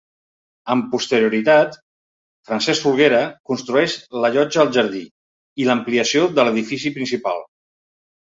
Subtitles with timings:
[0.75, 1.75] Amb posterioritat,
[2.51, 3.19] Francesc Folguera
[3.51, 5.01] construeix la llotja al jardí
[5.65, 7.45] i l'ampliació de l'edifici principal.